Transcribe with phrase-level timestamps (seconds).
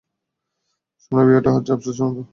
[1.03, 2.25] সোনা, বিয়েটা হচ্ছে আপসের ব্যপার।